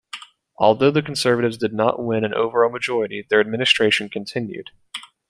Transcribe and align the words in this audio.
Although 0.57 0.89
the 0.89 1.03
Conservatives 1.03 1.59
did 1.59 1.73
not 1.73 2.03
win 2.03 2.25
an 2.25 2.33
overall 2.33 2.71
majority, 2.71 3.23
their 3.29 3.39
administration 3.39 4.09
continued. 4.09 4.71